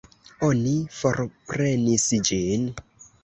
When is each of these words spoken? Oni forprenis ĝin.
Oni 0.45 0.71
forprenis 0.99 2.09
ĝin. 2.31 2.65